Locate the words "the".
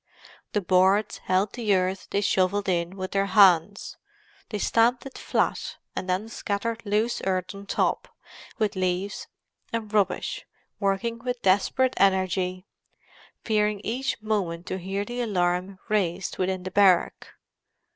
0.53-0.61, 1.53-1.75, 15.05-15.21, 16.63-16.71